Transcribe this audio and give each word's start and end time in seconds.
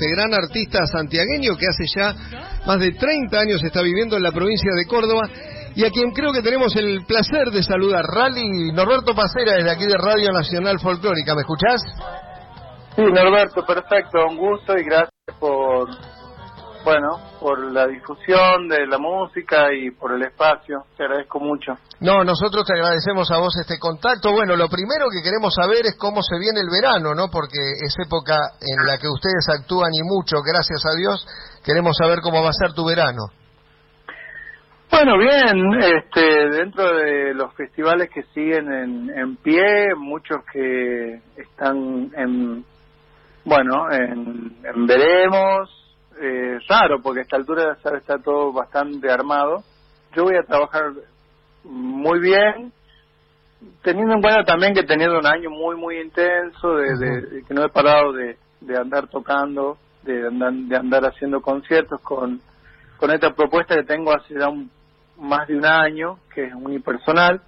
Este 0.00 0.14
gran 0.14 0.32
artista 0.32 0.86
santiagueño 0.86 1.56
que 1.56 1.66
hace 1.66 1.84
ya 1.92 2.14
más 2.64 2.78
de 2.78 2.92
30 2.92 3.36
años 3.36 3.60
está 3.64 3.82
viviendo 3.82 4.16
en 4.16 4.22
la 4.22 4.30
provincia 4.30 4.70
de 4.72 4.86
Córdoba 4.86 5.28
y 5.74 5.84
a 5.84 5.90
quien 5.90 6.12
creo 6.12 6.32
que 6.32 6.40
tenemos 6.40 6.76
el 6.76 7.04
placer 7.04 7.50
de 7.50 7.64
saludar. 7.64 8.04
Rally 8.04 8.70
Norberto 8.70 9.12
Pacera 9.12 9.54
desde 9.54 9.72
aquí 9.72 9.86
de 9.86 9.98
Radio 9.98 10.30
Nacional 10.30 10.78
Folclórica. 10.78 11.34
¿Me 11.34 11.40
escuchás? 11.40 11.82
Sí, 12.94 13.02
Norberto, 13.02 13.66
perfecto. 13.66 14.24
Un 14.30 14.36
gusto 14.36 14.78
y 14.78 14.84
gracias 14.84 15.10
por, 15.40 15.88
bueno, 16.88 17.20
por 17.38 17.70
la 17.70 17.86
difusión 17.86 18.66
de 18.66 18.86
la 18.86 18.96
música 18.96 19.74
y 19.74 19.90
por 19.90 20.14
el 20.14 20.22
espacio. 20.22 20.84
Te 20.96 21.04
agradezco 21.04 21.38
mucho. 21.38 21.74
No, 22.00 22.24
nosotros 22.24 22.64
te 22.64 22.72
agradecemos 22.72 23.30
a 23.30 23.36
vos 23.36 23.54
este 23.60 23.78
contacto. 23.78 24.32
Bueno, 24.32 24.56
lo 24.56 24.70
primero 24.70 25.04
que 25.12 25.20
queremos 25.22 25.52
saber 25.54 25.84
es 25.84 25.98
cómo 25.98 26.22
se 26.22 26.38
viene 26.38 26.60
el 26.60 26.70
verano, 26.72 27.14
¿no? 27.14 27.28
Porque 27.30 27.60
es 27.84 27.94
época 28.02 28.56
en 28.56 28.86
la 28.86 28.96
que 28.96 29.06
ustedes 29.06 29.46
actúan 29.50 29.92
y 29.92 30.02
mucho, 30.02 30.40
gracias 30.40 30.80
a 30.86 30.96
Dios. 30.96 31.26
Queremos 31.62 31.94
saber 31.94 32.20
cómo 32.22 32.42
va 32.42 32.48
a 32.48 32.56
ser 32.56 32.72
tu 32.72 32.86
verano. 32.86 33.28
Bueno, 34.90 35.18
bien, 35.18 35.82
este, 35.82 36.48
dentro 36.48 36.96
de 36.96 37.34
los 37.34 37.52
festivales 37.52 38.08
que 38.08 38.22
siguen 38.32 38.72
en, 38.72 39.10
en 39.10 39.36
pie, 39.36 39.94
muchos 39.94 40.38
que 40.50 41.20
están 41.36 42.10
en, 42.16 42.64
bueno, 43.44 43.92
en, 43.92 44.56
en 44.64 44.86
veremos, 44.86 45.87
eh, 46.20 46.58
raro, 46.68 47.00
porque 47.02 47.20
a 47.20 47.22
esta 47.22 47.36
altura 47.36 47.76
ya 47.84 47.90
está 47.90 48.18
todo 48.18 48.52
bastante 48.52 49.10
armado. 49.10 49.62
Yo 50.16 50.24
voy 50.24 50.36
a 50.36 50.42
trabajar 50.42 50.92
muy 51.64 52.18
bien, 52.20 52.72
teniendo 53.82 54.14
en 54.14 54.22
cuenta 54.22 54.44
también 54.44 54.74
que 54.74 54.80
he 54.80 54.86
tenido 54.86 55.18
un 55.18 55.26
año 55.26 55.50
muy, 55.50 55.76
muy 55.76 56.00
intenso, 56.00 56.74
de, 56.76 56.96
de- 56.96 57.44
que 57.44 57.54
no 57.54 57.64
he 57.64 57.68
parado 57.68 58.12
de, 58.12 58.36
de 58.60 58.76
andar 58.76 59.08
tocando, 59.08 59.76
de 60.02 60.26
andar, 60.26 60.52
de 60.52 60.76
andar 60.76 61.04
haciendo 61.04 61.40
conciertos 61.40 62.00
con, 62.00 62.40
con 62.96 63.10
esta 63.10 63.34
propuesta 63.34 63.74
que 63.74 63.84
tengo 63.84 64.12
hace 64.12 64.34
ya 64.38 64.48
un- 64.48 64.70
más 65.18 65.48
de 65.48 65.56
un 65.56 65.66
año, 65.66 66.18
que 66.34 66.44
es 66.44 66.54
unipersonal. 66.54 67.40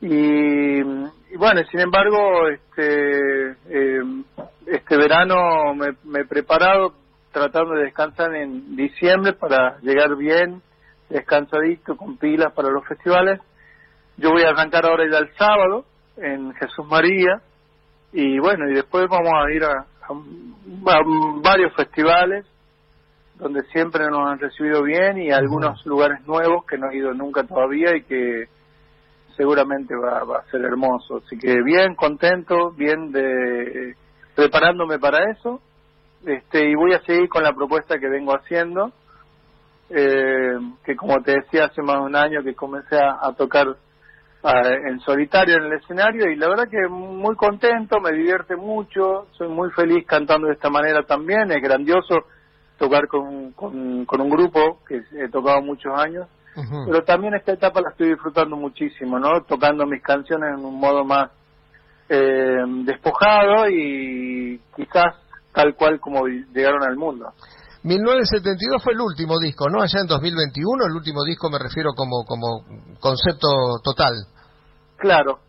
Y, 0.00 0.78
y 0.80 1.36
bueno, 1.36 1.62
sin 1.70 1.80
embargo, 1.80 2.48
este, 2.48 3.50
eh, 3.68 4.02
este 4.66 4.96
verano 4.96 5.74
me, 5.74 5.88
me 6.04 6.20
he 6.20 6.24
preparado 6.24 6.92
tratando 7.32 7.74
de 7.74 7.84
descansar 7.84 8.34
en 8.34 8.76
diciembre 8.76 9.32
para 9.34 9.78
llegar 9.80 10.16
bien, 10.16 10.62
descansadito, 11.08 11.96
con 11.96 12.16
pilas 12.16 12.52
para 12.52 12.70
los 12.70 12.86
festivales. 12.86 13.40
Yo 14.16 14.30
voy 14.30 14.42
a 14.42 14.50
arrancar 14.50 14.84
ahora 14.86 15.04
ya 15.10 15.18
el 15.18 15.32
sábado 15.36 15.84
en 16.16 16.52
Jesús 16.54 16.86
María 16.86 17.40
y 18.12 18.38
bueno, 18.38 18.68
y 18.68 18.74
después 18.74 19.06
vamos 19.08 19.32
a 19.34 19.52
ir 19.52 19.64
a, 19.64 19.70
a- 19.72 20.92
a 20.92 21.02
varios 21.42 21.74
festivales 21.76 22.44
donde 23.36 23.62
siempre 23.72 24.06
nos 24.08 24.28
han 24.28 24.38
recibido 24.40 24.82
bien 24.82 25.18
y 25.18 25.30
algunos 25.30 25.84
lugares 25.86 26.26
nuevos 26.26 26.64
que 26.66 26.76
no 26.76 26.90
he 26.90 26.96
ido 26.96 27.14
nunca 27.14 27.44
todavía 27.44 27.94
y 27.96 28.02
que 28.02 28.46
seguramente 29.36 29.94
va, 29.94 30.24
va 30.24 30.38
a 30.40 30.50
ser 30.50 30.62
hermoso. 30.62 31.22
Así 31.24 31.38
que 31.38 31.62
bien, 31.62 31.94
contento, 31.94 32.72
bien 32.72 33.12
de 33.12 33.94
preparándome 34.34 34.98
para 34.98 35.30
eso. 35.30 35.60
Este, 36.24 36.68
y 36.68 36.74
voy 36.74 36.92
a 36.94 37.00
seguir 37.02 37.28
con 37.28 37.42
la 37.42 37.52
propuesta 37.52 37.98
que 37.98 38.08
vengo 38.08 38.32
haciendo, 38.32 38.92
eh, 39.90 40.58
que 40.84 40.96
como 40.96 41.22
te 41.22 41.32
decía 41.32 41.66
hace 41.66 41.82
más 41.82 41.96
de 41.96 42.02
un 42.02 42.16
año 42.16 42.42
que 42.42 42.54
comencé 42.54 42.96
a, 42.96 43.18
a 43.20 43.32
tocar 43.34 43.66
en 44.40 45.00
solitario 45.00 45.56
en 45.56 45.64
el 45.64 45.72
escenario 45.74 46.30
y 46.30 46.36
la 46.36 46.48
verdad 46.48 46.68
que 46.70 46.88
muy 46.88 47.34
contento, 47.34 48.00
me 48.00 48.12
divierte 48.12 48.54
mucho, 48.54 49.26
soy 49.32 49.48
muy 49.48 49.70
feliz 49.72 50.06
cantando 50.06 50.46
de 50.46 50.54
esta 50.54 50.70
manera 50.70 51.02
también, 51.02 51.50
es 51.50 51.60
grandioso 51.60 52.20
tocar 52.78 53.08
con, 53.08 53.50
con, 53.52 54.04
con 54.04 54.20
un 54.20 54.30
grupo 54.30 54.80
que 54.86 55.02
he 55.12 55.28
tocado 55.28 55.60
muchos 55.60 55.92
años 55.98 56.28
pero 56.86 57.04
también 57.04 57.34
esta 57.34 57.52
etapa 57.52 57.80
la 57.80 57.90
estoy 57.90 58.08
disfrutando 58.08 58.56
muchísimo, 58.56 59.18
¿no? 59.18 59.42
Tocando 59.42 59.86
mis 59.86 60.02
canciones 60.02 60.58
en 60.58 60.64
un 60.64 60.78
modo 60.78 61.04
más 61.04 61.30
eh, 62.08 62.64
despojado 62.84 63.68
y 63.68 64.60
quizás 64.74 65.14
tal 65.58 65.74
cual 65.74 65.98
como 65.98 66.24
llegaron 66.54 66.84
al 66.84 66.96
mundo. 66.96 67.32
1972 67.82 68.80
fue 68.80 68.92
el 68.92 69.00
último 69.00 69.40
disco, 69.40 69.68
¿no? 69.68 69.82
Allá 69.82 70.00
en 70.02 70.06
2021, 70.06 70.86
el 70.86 70.92
último 70.92 71.24
disco 71.24 71.50
me 71.50 71.58
refiero 71.58 71.90
como, 71.96 72.24
como 72.24 72.62
concepto 73.00 73.48
total. 73.82 74.14
Claro. 74.98 75.40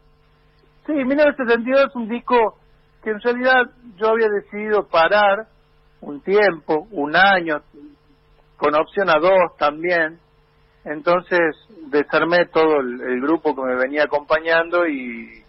Sí, 0.87 0.93
1972 0.93 1.89
es 1.89 1.95
un 1.95 2.09
disco 2.09 2.57
que 3.03 3.11
en 3.11 3.21
realidad 3.21 3.69
yo 3.97 4.09
había 4.09 4.29
decidido 4.29 4.87
parar 4.87 5.45
un 6.01 6.21
tiempo, 6.21 6.87
un 6.89 7.15
año, 7.15 7.61
con 8.57 8.73
opción 8.73 9.11
a 9.11 9.19
dos 9.19 9.55
también. 9.59 10.17
Entonces 10.85 11.55
desarmé 11.91 12.47
todo 12.47 12.79
el, 12.79 12.99
el 12.99 13.21
grupo 13.21 13.53
que 13.53 13.61
me 13.61 13.75
venía 13.75 14.05
acompañando 14.05 14.87
y, 14.87 15.43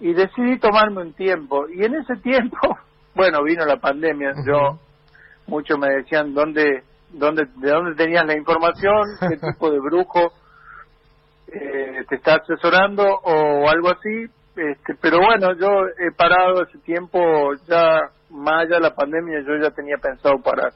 y 0.00 0.14
decidí 0.14 0.58
tomarme 0.58 1.02
un 1.02 1.12
tiempo. 1.12 1.68
Y 1.68 1.84
en 1.84 1.96
ese 1.96 2.16
tiempo, 2.22 2.56
bueno, 3.20 3.42
vino 3.42 3.66
la 3.66 3.76
pandemia. 3.76 4.32
Yo, 4.46 4.78
muchos 5.46 5.78
me 5.78 5.90
decían, 5.90 6.32
¿dónde, 6.32 6.84
dónde, 7.10 7.44
¿de 7.56 7.70
dónde 7.70 7.94
tenías 7.94 8.24
la 8.24 8.34
información? 8.34 9.02
¿Qué 9.20 9.36
tipo 9.36 9.70
de 9.70 9.78
brujo 9.78 10.32
eh, 11.48 12.02
te 12.08 12.16
está 12.16 12.36
asesorando 12.36 13.02
o 13.04 13.68
algo 13.68 13.90
así? 13.90 14.24
Este, 14.56 14.94
pero 14.98 15.18
bueno, 15.18 15.52
yo 15.54 15.86
he 15.98 16.12
parado 16.16 16.62
ese 16.62 16.78
tiempo, 16.78 17.20
ya 17.68 18.08
más 18.30 18.64
allá 18.64 18.76
de 18.76 18.80
la 18.80 18.94
pandemia, 18.94 19.40
yo 19.40 19.62
ya 19.62 19.70
tenía 19.70 19.98
pensado 19.98 20.40
parar. 20.40 20.72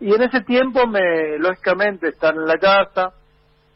Y 0.00 0.12
en 0.12 0.22
ese 0.22 0.42
tiempo, 0.42 0.86
me 0.86 1.38
lógicamente, 1.38 2.08
estar 2.08 2.34
en 2.34 2.44
la 2.44 2.58
casa, 2.58 3.14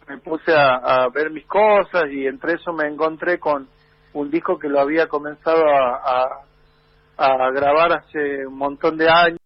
me 0.06 0.18
puse 0.18 0.52
a, 0.52 0.74
a 0.74 1.08
ver 1.08 1.30
mis 1.30 1.46
cosas 1.46 2.04
y 2.10 2.26
entre 2.26 2.54
eso 2.54 2.70
me 2.74 2.86
encontré 2.86 3.38
con 3.38 3.66
un 4.12 4.30
disco 4.30 4.58
que 4.58 4.68
lo 4.68 4.80
había 4.80 5.06
comenzado 5.06 5.64
a, 5.66 5.94
a, 5.96 6.47
a 7.18 7.50
grabar 7.50 7.92
hace 7.92 8.46
un 8.46 8.56
montón 8.56 8.96
de 8.96 9.08
años. 9.10 9.40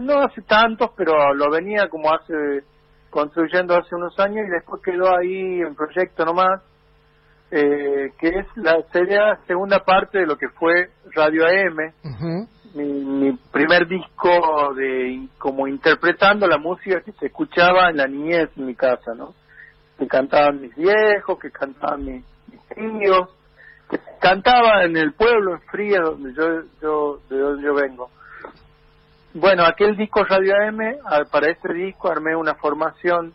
No 0.00 0.20
hace 0.20 0.40
tantos, 0.42 0.90
pero 0.96 1.34
lo 1.34 1.50
venía 1.50 1.88
como 1.88 2.12
hace 2.12 2.64
construyendo 3.10 3.76
hace 3.76 3.94
unos 3.94 4.18
años 4.18 4.46
y 4.46 4.50
después 4.50 4.80
quedó 4.82 5.14
ahí 5.14 5.60
en 5.60 5.74
proyecto 5.74 6.24
nomás, 6.24 6.62
eh, 7.50 8.12
que 8.18 8.28
es 8.28 8.46
la 8.56 8.82
sería 8.92 9.36
segunda 9.46 9.80
parte 9.80 10.20
de 10.20 10.26
lo 10.26 10.36
que 10.36 10.48
fue 10.48 10.90
Radio 11.14 11.44
AM, 11.44 11.92
Ujú. 12.04 12.48
mi, 12.74 12.84
mi 12.84 13.32
primer 13.52 13.88
disco 13.88 14.72
de 14.74 15.28
como 15.38 15.66
interpretando 15.66 16.46
la 16.46 16.58
música 16.58 17.00
que 17.00 17.12
se 17.12 17.26
escuchaba 17.26 17.90
en 17.90 17.96
la 17.96 18.06
niñez 18.06 18.50
en 18.56 18.66
mi 18.66 18.76
casa, 18.76 19.12
¿no? 19.16 19.34
Que 19.98 20.06
cantaban 20.06 20.60
mis 20.60 20.74
viejos, 20.76 21.38
que 21.40 21.50
cantaban 21.50 22.04
mis, 22.04 22.24
mis 22.48 22.62
tíos, 22.68 23.28
cantaba 24.20 24.84
en 24.84 24.96
el 24.96 25.12
pueblo 25.12 25.54
en 25.54 25.60
Frías 25.62 26.02
donde 26.02 26.34
yo 26.34 26.62
yo 26.80 27.20
de 27.28 27.38
donde 27.38 27.62
yo 27.62 27.74
vengo. 27.74 28.10
Bueno, 29.32 29.64
aquel 29.64 29.96
disco 29.96 30.24
Radio 30.24 30.54
AM, 30.56 30.80
ah, 31.04 31.22
para 31.30 31.50
ese 31.50 31.72
disco 31.72 32.10
armé 32.10 32.34
una 32.34 32.54
formación 32.54 33.32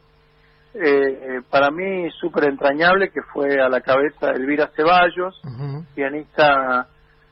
eh, 0.74 0.82
eh, 0.82 1.42
para 1.50 1.72
mí 1.72 2.10
súper 2.20 2.46
entrañable 2.46 3.10
que 3.10 3.22
fue 3.22 3.62
a 3.62 3.70
la 3.70 3.80
cabeza 3.80 4.32
Elvira 4.32 4.70
Ceballos, 4.76 5.42
pianista 5.94 6.88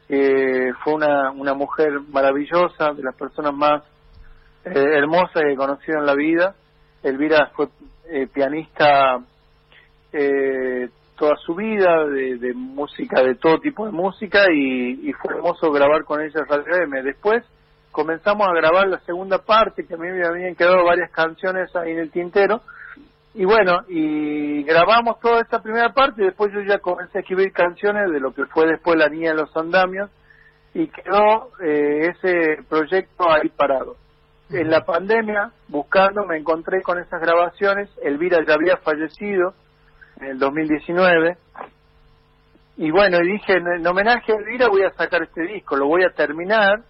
que 0.07 0.71
fue 0.83 0.93
una, 0.93 1.31
una 1.31 1.53
mujer 1.53 1.99
maravillosa, 2.09 2.93
de 2.93 3.03
las 3.03 3.15
personas 3.15 3.53
más 3.53 3.83
eh, 4.65 4.71
hermosas 4.73 5.41
que 5.41 5.53
he 5.53 5.55
conocido 5.55 5.99
en 5.99 6.05
la 6.05 6.15
vida. 6.15 6.55
Elvira 7.01 7.51
fue 7.53 7.67
eh, 8.09 8.27
pianista 8.27 9.19
eh, 10.11 10.89
toda 11.15 11.35
su 11.37 11.55
vida, 11.55 12.05
de, 12.05 12.37
de 12.37 12.53
música, 12.53 13.21
de 13.21 13.35
todo 13.35 13.59
tipo 13.59 13.85
de 13.85 13.91
música, 13.91 14.51
y, 14.51 15.11
fue 15.13 15.35
hermoso 15.35 15.71
grabar 15.71 16.03
con 16.03 16.21
ella 16.21 16.43
Radio 16.47 16.83
M. 16.83 17.03
Después 17.03 17.43
comenzamos 17.91 18.47
a 18.47 18.53
grabar 18.53 18.87
la 18.87 18.99
segunda 19.01 19.37
parte, 19.39 19.85
que 19.85 19.93
a 19.93 19.97
mí 19.97 20.07
me 20.07 20.25
habían 20.25 20.55
quedado 20.55 20.83
varias 20.83 21.11
canciones 21.11 21.75
ahí 21.75 21.91
en 21.91 21.99
el 21.99 22.11
tintero, 22.11 22.61
y 23.35 23.45
bueno, 23.45 23.79
y 23.87 24.63
grabamos 24.63 25.19
toda 25.19 25.41
esta 25.41 25.61
primera 25.61 25.91
parte 25.91 26.21
y 26.21 26.25
después 26.25 26.51
yo 26.53 26.61
ya 26.61 26.77
comencé 26.77 27.17
a 27.17 27.21
escribir 27.21 27.51
canciones 27.51 28.11
de 28.11 28.19
lo 28.19 28.31
que 28.31 28.45
fue 28.45 28.67
después 28.67 28.95
La 28.95 29.09
Niña 29.09 29.31
de 29.31 29.37
los 29.37 29.57
Andamios 29.57 30.11
y 30.75 30.87
quedó 30.87 31.49
eh, 31.59 32.11
ese 32.11 32.63
proyecto 32.69 33.27
ahí 33.31 33.49
parado. 33.49 33.95
En 34.51 34.69
la 34.69 34.85
pandemia, 34.85 35.51
buscando, 35.67 36.25
me 36.25 36.37
encontré 36.37 36.83
con 36.83 36.99
esas 36.99 37.19
grabaciones. 37.21 37.89
Elvira 38.03 38.45
ya 38.45 38.53
había 38.53 38.77
fallecido 38.77 39.55
en 40.23 40.31
el 40.31 40.39
2019. 40.39 41.37
Y 42.77 42.91
bueno, 42.91 43.17
y 43.21 43.33
dije, 43.33 43.53
en, 43.53 43.67
en 43.79 43.87
homenaje 43.87 44.31
a 44.31 44.35
Elvira 44.35 44.67
voy 44.67 44.83
a 44.83 44.91
sacar 44.91 45.23
este 45.23 45.43
disco, 45.43 45.75
lo 45.75 45.87
voy 45.87 46.03
a 46.03 46.11
terminar. 46.11 46.81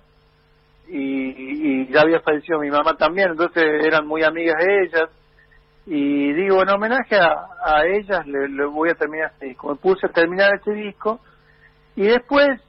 Y, 0.87 0.97
y 0.99 1.87
ya 1.91 2.01
había 2.01 2.19
fallecido 2.19 2.59
mi 2.59 2.69
mamá 2.69 2.95
también, 2.97 3.31
entonces 3.31 3.63
eran 3.85 4.05
muy 4.05 4.21
amigas 4.23 4.57
de 4.63 4.83
ellas 4.83 5.09
y 5.85 6.33
digo 6.33 6.61
en 6.61 6.69
homenaje 6.69 7.15
a, 7.15 7.33
a 7.63 7.85
ellas 7.85 8.25
le, 8.27 8.49
le 8.49 8.65
voy 8.65 8.89
a 8.89 8.95
terminar 8.95 9.31
este 9.33 9.47
disco 9.47 9.69
me 9.69 9.75
puse 9.75 10.07
a 10.07 10.11
terminar 10.11 10.53
este 10.55 10.73
disco 10.73 11.19
y 11.95 12.03
después 12.03 12.61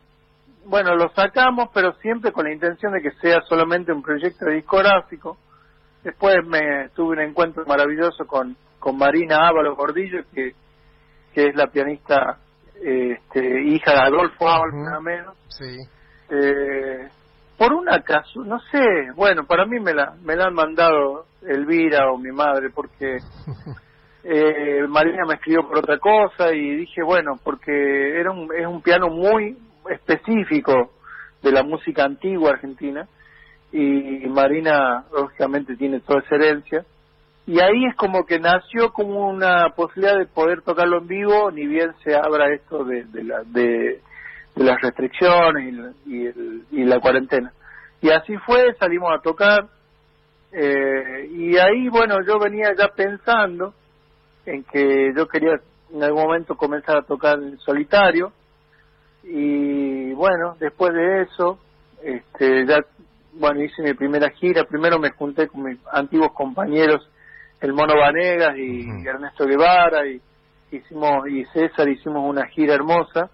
bueno, 0.66 0.94
lo 0.96 1.10
sacamos, 1.10 1.68
pero 1.74 1.92
siempre 2.00 2.32
con 2.32 2.46
la 2.46 2.52
intención 2.52 2.92
de 2.92 3.02
que 3.02 3.10
sea 3.20 3.42
solamente 3.42 3.92
un 3.92 4.02
proyecto 4.02 4.46
discográfico. 4.46 5.36
Después 6.02 6.36
me 6.46 6.88
tuve 6.94 7.16
un 7.16 7.20
encuentro 7.20 7.64
maravilloso 7.66 8.26
con, 8.26 8.56
con 8.84 8.98
Marina 8.98 9.48
Ávalo 9.48 9.74
Gordillo, 9.74 10.24
que, 10.34 10.52
que 11.32 11.48
es 11.48 11.56
la 11.56 11.68
pianista 11.68 12.36
este, 12.74 13.62
hija 13.62 13.92
de 13.92 13.98
Adolfo 13.98 14.46
Ávalo, 14.46 14.76
nada 14.76 15.00
menos. 15.00 15.34
Sí. 15.48 15.78
Eh, 16.28 17.08
por 17.56 17.72
una 17.72 18.02
caso, 18.02 18.44
no 18.44 18.58
sé, 18.70 18.84
bueno, 19.16 19.46
para 19.46 19.64
mí 19.64 19.80
me 19.80 19.94
la, 19.94 20.14
me 20.22 20.36
la 20.36 20.48
han 20.48 20.54
mandado 20.54 21.24
Elvira 21.40 22.12
o 22.12 22.18
mi 22.18 22.30
madre, 22.30 22.68
porque 22.74 23.16
eh, 24.24 24.86
Marina 24.86 25.24
me 25.26 25.36
escribió 25.36 25.66
por 25.66 25.78
otra 25.78 25.98
cosa 25.98 26.52
y 26.52 26.76
dije, 26.76 27.02
bueno, 27.02 27.40
porque 27.42 28.20
era 28.20 28.32
un, 28.32 28.50
es 28.54 28.66
un 28.66 28.82
piano 28.82 29.08
muy 29.08 29.56
específico 29.88 30.92
de 31.42 31.52
la 31.52 31.62
música 31.62 32.04
antigua 32.04 32.50
argentina 32.50 33.08
y 33.72 34.26
Marina 34.28 35.06
lógicamente 35.10 35.74
tiene 35.74 36.00
toda 36.00 36.20
esa 36.20 36.34
herencia 36.34 36.84
y 37.46 37.60
ahí 37.60 37.86
es 37.86 37.96
como 37.96 38.24
que 38.24 38.38
nació 38.38 38.92
como 38.92 39.28
una 39.28 39.70
posibilidad 39.76 40.18
de 40.18 40.26
poder 40.26 40.62
tocarlo 40.62 40.98
en 40.98 41.06
vivo 41.06 41.50
ni 41.50 41.66
bien 41.66 41.92
se 42.02 42.14
abra 42.14 42.52
esto 42.52 42.84
de, 42.84 43.04
de, 43.04 43.24
la, 43.24 43.42
de, 43.44 44.00
las 44.56 44.80
restricciones 44.80 45.94
y, 46.06 46.28
y, 46.70 46.84
la 46.84 47.00
cuarentena 47.00 47.52
y 48.00 48.10
así 48.10 48.36
fue 48.38 48.74
salimos 48.78 49.12
a 49.12 49.20
tocar 49.20 49.66
eh, 50.52 51.28
y 51.30 51.56
ahí 51.56 51.88
bueno 51.88 52.16
yo 52.26 52.38
venía 52.38 52.72
ya 52.78 52.88
pensando 52.88 53.74
en 54.46 54.64
que 54.64 55.12
yo 55.16 55.26
quería 55.26 55.60
en 55.92 56.02
algún 56.02 56.22
momento 56.22 56.56
comenzar 56.56 56.96
a 56.98 57.02
tocar 57.02 57.38
en 57.38 57.58
solitario 57.58 58.32
y 59.24 60.12
bueno, 60.12 60.56
después 60.60 60.92
de 60.92 61.22
eso, 61.22 61.58
este, 62.02 62.66
ya, 62.66 62.78
bueno, 63.32 63.62
hice 63.62 63.82
mi 63.82 63.94
primera 63.94 64.30
gira. 64.30 64.64
Primero 64.64 64.98
me 64.98 65.10
junté 65.10 65.48
con 65.48 65.64
mis 65.64 65.78
antiguos 65.90 66.32
compañeros, 66.32 67.08
el 67.64 67.72
Mono 67.72 67.94
Vanegas 67.96 68.58
y, 68.58 68.86
Ernesto 69.06 69.46
Guevara 69.46 70.06
y 70.06 70.20
hicimos 70.70 71.26
y 71.28 71.44
César 71.46 71.88
hicimos 71.88 72.28
una 72.28 72.46
gira 72.46 72.74
hermosa 72.74 73.30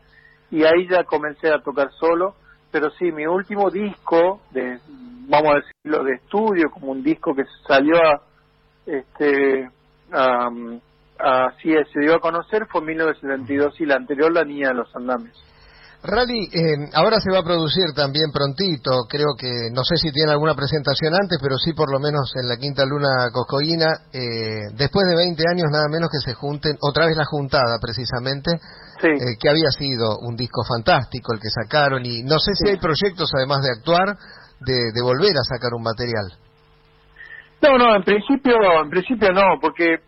y 0.53 0.63
ahí 0.63 0.87
ya 0.89 1.03
comencé 1.05 1.53
a 1.53 1.61
tocar 1.61 1.91
solo. 1.99 2.37
Pero 2.71 2.91
sí, 2.91 3.11
mi 3.11 3.27
último 3.27 3.69
disco, 3.71 4.43
de, 4.53 4.79
vamos 5.29 5.53
a 5.53 5.57
decirlo, 5.57 6.05
de 6.05 6.15
estudio, 6.15 6.71
como 6.71 6.93
un 6.93 7.03
disco 7.03 7.35
que 7.35 7.43
salió 7.67 7.97
a, 7.97 8.23
este, 8.87 9.69
así 11.19 11.75
se 11.93 12.01
dio 12.01 12.15
a 12.15 12.21
conocer, 12.21 12.67
fue 12.67 12.83
en 12.83 12.87
1972 12.87 13.81
y 13.81 13.87
la 13.87 13.97
anterior 13.97 14.33
La 14.33 14.45
Niña 14.45 14.69
de 14.69 14.75
los 14.75 14.95
Andames. 14.95 15.50
Rally, 16.03 16.49
eh, 16.49 16.89
ahora 16.95 17.21
se 17.21 17.31
va 17.31 17.41
a 17.41 17.45
producir 17.45 17.93
también 17.95 18.33
prontito, 18.33 19.05
creo 19.07 19.37
que, 19.37 19.69
no 19.71 19.85
sé 19.85 19.97
si 19.97 20.11
tiene 20.11 20.33
alguna 20.33 20.55
presentación 20.55 21.13
antes, 21.13 21.37
pero 21.43 21.59
sí 21.59 21.75
por 21.75 21.93
lo 21.93 22.01
menos 22.01 22.33
en 22.41 22.49
la 22.49 22.57
Quinta 22.57 22.87
Luna 22.87 23.29
Coscoína, 23.31 24.09
eh, 24.11 24.73
después 24.73 25.05
de 25.07 25.17
20 25.17 25.45
años 25.45 25.69
nada 25.71 25.89
menos 25.93 26.09
que 26.09 26.25
se 26.25 26.33
junten, 26.33 26.79
otra 26.81 27.05
vez 27.05 27.17
la 27.19 27.27
juntada 27.27 27.77
precisamente, 27.79 28.53
eh, 29.03 29.37
que 29.39 29.49
había 29.51 29.69
sido 29.77 30.19
un 30.21 30.37
disco 30.37 30.65
fantástico 30.65 31.35
el 31.35 31.41
que 31.41 31.51
sacaron, 31.51 32.01
y 32.07 32.23
no 32.23 32.39
sé 32.39 32.53
si 32.55 32.71
hay 32.71 32.79
proyectos 32.79 33.31
además 33.37 33.61
de 33.61 33.71
actuar, 33.71 34.17
de, 34.61 34.93
de 34.95 35.03
volver 35.03 35.37
a 35.37 35.45
sacar 35.45 35.75
un 35.75 35.83
material. 35.83 36.33
No, 37.61 37.77
no, 37.77 37.95
en 37.95 38.05
principio, 38.05 38.57
en 38.83 38.89
principio 38.89 39.33
no, 39.33 39.61
porque 39.61 40.01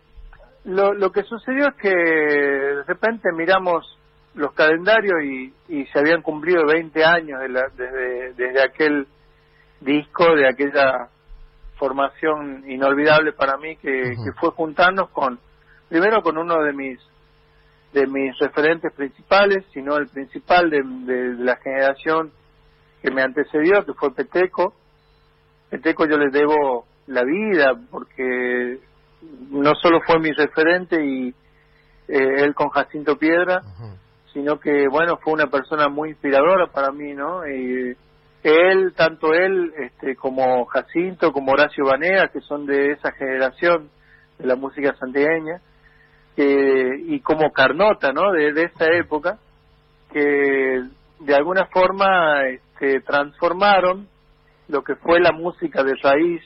lo, 0.65 0.95
lo 0.95 1.12
que 1.12 1.23
sucedió 1.25 1.69
es 1.69 1.75
que 1.77 1.91
de 1.91 2.83
repente 2.85 3.29
miramos 3.37 3.85
los 4.34 4.52
calendarios 4.52 5.23
y, 5.25 5.52
y 5.69 5.87
se 5.87 5.99
habían 5.99 6.23
cumplido 6.23 6.67
20 6.67 7.05
años 7.05 7.40
de 7.40 7.49
la, 7.49 7.69
desde, 7.76 8.32
desde 8.34 8.62
aquel 8.62 9.06
disco, 9.81 10.34
de 10.34 10.49
aquella 10.49 11.08
formación 11.76 12.64
inolvidable 12.70 13.32
para 13.32 13.56
mí 13.56 13.76
que, 13.76 14.14
que 14.25 14.32
fue 14.38 14.50
juntarnos 14.50 15.11
con, 15.11 15.38
primero 15.88 16.23
con 16.23 16.38
uno 16.38 16.62
de 16.62 16.73
mis 16.73 16.99
de 17.93 18.06
mis 18.06 18.38
referentes 18.38 18.90
principales, 18.94 19.67
sino 19.73 19.96
el 19.99 20.08
principal 20.08 20.70
de, 20.70 20.81
de, 20.82 21.35
la 21.44 21.56
generación 21.56 22.32
que 23.02 23.11
me 23.11 23.23
antecedió, 23.23 23.85
que 23.85 23.93
fue 23.93 24.14
Peteco. 24.14 24.73
Peteco 25.69 26.06
yo 26.06 26.17
le 26.17 26.31
debo 26.31 26.87
la 27.06 27.23
vida 27.23 27.73
porque 27.90 28.81
no 29.50 29.75
solo 29.75 30.00
fue 30.06 30.19
mi 30.20 30.32
referente 30.32 31.05
y 31.05 31.35
eh, 32.08 32.44
él 32.44 32.55
con 32.55 32.69
Jacinto 32.70 33.17
Piedra, 33.17 33.62
sino 34.32 34.58
que, 34.58 34.88
bueno, 34.88 35.19
fue 35.23 35.34
una 35.34 35.46
persona 35.46 35.88
muy 35.88 36.11
inspiradora 36.11 36.67
para 36.69 36.90
mí, 36.90 37.12
¿no? 37.14 37.46
Y 37.46 37.96
él, 38.43 38.93
tanto 38.96 39.34
él 39.34 39.73
este, 39.79 40.17
como 40.17 40.64
Jacinto, 40.67 41.32
como 41.32 41.52
Horacio 41.52 41.84
Banea, 41.84 42.29
que 42.29 42.40
son 42.40 42.67
de 42.67 42.93
esa 42.93 43.12
generación 43.12 43.90
de 44.38 44.46
la 44.46 44.56
música 44.56 44.94
santiagueña, 44.96 45.61
y 46.34 47.20
como 47.20 47.52
Carnota, 47.52 48.12
¿no? 48.12 48.32
De, 48.32 48.49
esa 48.62 48.87
época, 48.94 49.38
que 50.11 50.82
de 51.20 51.35
alguna 51.35 51.67
forma 51.67 52.49
este, 52.49 53.00
transformaron 53.02 54.08
lo 54.69 54.82
que 54.82 54.96
fue 54.96 55.20
la 55.20 55.32
música 55.32 55.85
de 55.85 55.94
raíz 56.02 56.43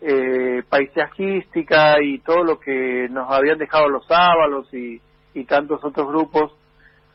eh, 0.00 0.62
paisajística 0.68 2.00
y 2.02 2.20
todo 2.20 2.44
lo 2.44 2.60
que 2.60 3.08
nos 3.10 3.30
habían 3.30 3.58
dejado 3.58 3.88
los 3.88 4.06
sábalos 4.06 4.72
y, 4.72 5.00
y 5.34 5.44
tantos 5.44 5.84
otros 5.84 6.06
grupos 6.08 6.52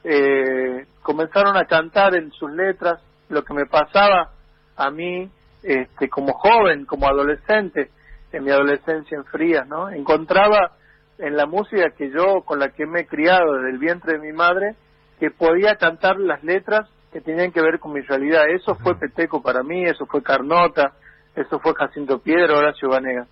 eh, 0.03 0.85
comenzaron 1.01 1.57
a 1.57 1.65
cantar 1.65 2.15
en 2.15 2.31
sus 2.31 2.51
letras 2.51 3.01
lo 3.29 3.43
que 3.43 3.53
me 3.53 3.65
pasaba 3.65 4.31
a 4.75 4.91
mí 4.91 5.29
este, 5.63 6.09
como 6.09 6.33
joven, 6.33 6.85
como 6.85 7.07
adolescente, 7.07 7.89
en 8.31 8.43
mi 8.43 8.51
adolescencia 8.51 9.17
en 9.17 9.25
Frías, 9.25 9.67
¿no? 9.67 9.89
Encontraba 9.89 10.71
en 11.17 11.35
la 11.35 11.45
música 11.45 11.91
que 11.91 12.09
yo, 12.09 12.41
con 12.41 12.59
la 12.59 12.69
que 12.69 12.85
me 12.85 13.01
he 13.01 13.05
criado 13.05 13.53
desde 13.55 13.71
el 13.71 13.77
vientre 13.77 14.13
de 14.13 14.19
mi 14.19 14.33
madre, 14.33 14.75
que 15.19 15.29
podía 15.29 15.75
cantar 15.75 16.19
las 16.19 16.43
letras 16.43 16.89
que 17.13 17.21
tenían 17.21 17.51
que 17.51 17.61
ver 17.61 17.79
con 17.79 17.93
mi 17.93 18.01
realidad. 18.01 18.49
Eso 18.49 18.75
fue 18.75 18.97
Peteco 18.97 19.41
para 19.41 19.61
mí, 19.61 19.83
eso 19.83 20.05
fue 20.07 20.23
Carnota, 20.23 20.93
eso 21.35 21.59
fue 21.59 21.75
Jacinto 21.75 22.19
Piedra, 22.19 22.57
Horacio 22.57 22.89
Vanega. 22.89 23.27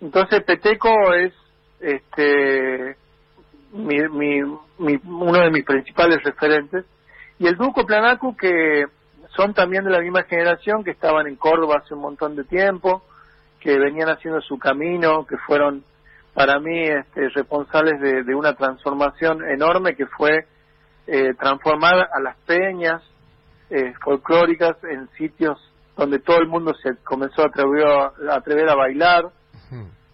Entonces 0.00 0.44
Peteco 0.44 0.90
es 1.14 1.32
este 1.80 2.96
mi, 3.72 4.42
mi, 4.78 5.00
uno 5.04 5.40
de 5.40 5.50
mis 5.50 5.64
principales 5.64 6.22
referentes, 6.22 6.84
y 7.38 7.46
el 7.46 7.56
Duco 7.56 7.86
Planacu, 7.86 8.36
que 8.36 8.86
son 9.36 9.54
también 9.54 9.84
de 9.84 9.90
la 9.90 10.00
misma 10.00 10.24
generación, 10.24 10.82
que 10.82 10.90
estaban 10.90 11.26
en 11.26 11.36
Córdoba 11.36 11.80
hace 11.82 11.94
un 11.94 12.00
montón 12.00 12.34
de 12.34 12.44
tiempo, 12.44 13.02
que 13.60 13.78
venían 13.78 14.08
haciendo 14.08 14.40
su 14.40 14.58
camino, 14.58 15.26
que 15.26 15.36
fueron 15.38 15.84
para 16.34 16.60
mí 16.60 16.82
este, 16.84 17.28
responsables 17.30 18.00
de, 18.00 18.34
una 18.34 18.54
transformación 18.54 19.44
enorme 19.48 19.96
que 19.96 20.06
fue 20.06 20.46
eh, 21.06 21.34
transformar 21.34 22.08
a 22.12 22.20
las 22.20 22.36
peñas 22.46 23.02
eh, 23.70 23.92
folclóricas 24.04 24.76
en 24.84 25.08
sitios 25.18 25.58
donde 25.96 26.20
todo 26.20 26.38
el 26.38 26.46
mundo 26.46 26.74
se 26.80 26.96
comenzó 27.02 27.42
a 27.42 27.46
atrever 27.46 27.86
a, 27.86 28.12
atrever 28.36 28.70
a 28.70 28.76
bailar, 28.76 29.30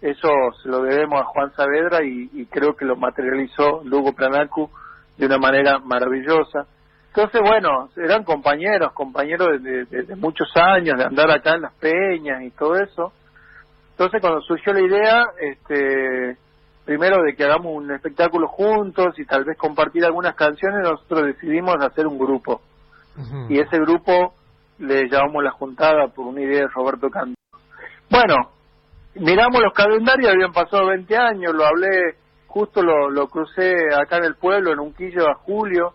eso 0.05 0.29
se 0.61 0.69
lo 0.69 0.83
debemos 0.83 1.19
a 1.19 1.25
Juan 1.25 1.51
Saavedra 1.55 2.03
y, 2.03 2.45
creo 2.45 2.75
que 2.75 2.85
lo 2.85 2.95
materializó 2.95 3.81
Lugo 3.83 4.13
Planacu 4.13 4.69
de 5.17 5.25
una 5.25 5.39
manera 5.39 5.79
maravillosa. 5.79 6.67
Entonces, 7.07 7.41
bueno, 7.41 7.89
eran 7.95 8.23
compañeros, 8.23 8.91
compañeros 8.93 9.63
de, 9.63 10.15
muchos 10.15 10.47
años, 10.55 10.97
de 10.99 11.05
andar 11.05 11.31
acá 11.31 11.55
en 11.55 11.61
las 11.61 11.73
peñas 11.75 12.43
y 12.43 12.51
todo 12.51 12.75
eso. 12.75 13.13
Entonces, 13.91 14.21
cuando 14.21 14.41
surgió 14.41 14.73
la 14.73 14.81
idea, 14.81 15.23
este, 15.39 16.37
primero 16.85 17.23
de 17.23 17.35
que 17.35 17.45
hagamos 17.45 17.73
un 17.73 17.89
espectáculo 17.91 18.47
juntos 18.47 19.17
y 19.17 19.25
tal 19.25 19.43
vez 19.43 19.57
compartir 19.57 20.05
algunas 20.05 20.35
canciones, 20.35 20.83
nosotros 20.83 21.25
decidimos 21.25 21.77
hacer 21.81 22.05
un 22.05 22.19
grupo. 22.19 22.61
Y 23.49 23.59
ese 23.59 23.79
grupo 23.79 24.35
le 24.77 25.09
llamamos 25.09 25.43
La 25.43 25.51
Juntada 25.51 26.09
por 26.09 26.27
una 26.27 26.41
idea 26.41 26.63
de 26.63 26.67
Roberto 26.67 27.09
Canto. 27.09 27.39
Bueno, 28.09 28.54
miramos 29.15 29.61
los 29.61 29.73
calendarios, 29.73 30.31
habían 30.31 30.51
pasado 30.51 30.87
20 30.87 31.17
años, 31.17 31.53
lo 31.53 31.65
hablé, 31.65 32.15
justo 32.47 32.81
lo, 32.81 33.27
crucé 33.27 33.73
acá 33.95 34.17
en 34.17 34.25
el 34.25 34.35
pueblo, 34.35 34.71
en 34.71 34.79
un 34.79 34.93
quillo 34.93 35.29
a 35.29 35.35
Julio, 35.35 35.93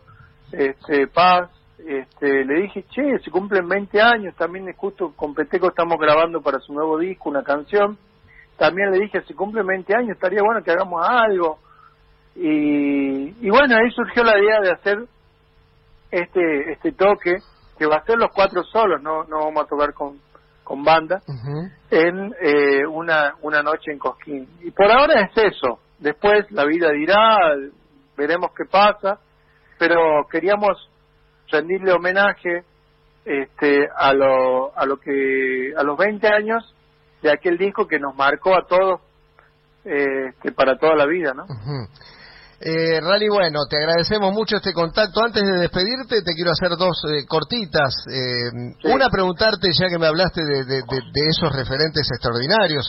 este, 0.53 1.07
Paz, 1.07 1.51
este, 1.79 2.45
le 2.45 2.63
dije, 2.63 2.85
che, 2.91 3.19
se 3.25 3.31
cumplen 3.31 3.69
20 3.69 4.01
años, 4.01 4.35
también 4.37 4.71
justo 4.75 5.13
con 5.17 5.35
Peteco 5.35 5.69
estamos 5.69 5.99
grabando 5.99 6.41
para 6.41 6.59
su 6.59 6.73
nuevo 6.73 6.99
disco 6.99 7.31
una 7.31 7.43
canción, 7.43 7.99
también 8.57 8.91
le 8.91 8.99
dije, 8.99 9.23
se 9.23 9.35
cumplen 9.35 9.67
20 9.67 9.95
años, 9.95 10.11
estaría 10.11 10.43
bueno 10.43 10.63
que 10.63 10.73
hagamos 10.73 11.03
algo, 11.07 11.59
y, 12.35 13.47
y 13.47 13.51
bueno, 13.51 13.77
ahí 13.77 13.91
surgió 13.91 14.23
la 14.25 14.39
idea 14.39 14.61
de 14.61 14.71
hacer 14.71 14.99
este, 16.11 16.73
este 16.73 16.93
toque, 16.93 17.39
que 17.79 17.87
va 17.87 17.97
a 17.97 18.05
ser 18.05 18.19
los 18.19 18.31
cuatro 18.35 18.63
solos, 18.65 19.01
no, 19.03 19.25
no 19.25 19.39
vamos 19.47 19.65
a 19.65 19.67
tocar 19.67 19.95
con, 19.95 20.19
con 20.71 20.85
banda 20.85 21.21
en 21.91 22.33
eh, 22.41 22.87
una, 22.87 23.35
una 23.43 23.61
noche 23.61 23.91
en 23.91 23.99
Cosquín. 23.99 24.49
Y 24.61 24.71
por 24.71 24.89
ahora 24.89 25.23
es 25.23 25.53
eso. 25.53 25.81
Después 25.99 26.49
la 26.53 26.65
vida 26.65 26.93
dirá, 26.93 27.39
veremos 28.17 28.53
qué 28.57 28.67
pasa, 28.71 29.19
pero 29.81 30.29
queríamos 30.31 30.89
rendirle 31.51 31.91
homenaje 31.91 32.63
este, 33.25 33.89
a 33.97 34.13
lo, 34.13 34.73
a 34.79 34.87
lo 34.87 34.99
que, 35.01 35.75
a 35.77 35.83
los 35.83 35.99
20 35.99 36.29
años 36.29 36.73
de 37.21 37.33
aquel 37.33 37.59
disco 37.59 37.89
que 37.89 37.99
nos 37.99 38.15
marcó 38.15 38.55
a 38.55 38.65
todos, 38.65 39.01
eh, 39.85 40.35
que 40.41 40.53
para 40.53 40.79
toda 40.79 40.95
la 40.95 41.07
vida, 41.07 41.35
¿no? 41.35 41.47
Eh, 42.63 43.01
Rally, 43.01 43.29
bueno, 43.31 43.65
te 43.65 43.79
agradecemos 43.79 44.35
mucho 44.35 44.57
este 44.57 44.75
contacto. 44.75 45.25
Antes 45.25 45.43
de 45.43 45.61
despedirte, 45.61 46.21
te 46.21 46.35
quiero 46.35 46.51
hacer 46.51 46.77
dos 46.77 46.93
eh, 47.09 47.25
cortitas. 47.27 48.05
Eh, 48.07 48.53
una, 48.85 49.09
preguntarte, 49.09 49.73
ya 49.73 49.89
que 49.89 49.99
me 49.99 50.07
hablaste 50.07 50.45
de, 50.45 50.83
esos 51.27 51.57
referentes 51.57 52.07
extraordinarios, 52.13 52.87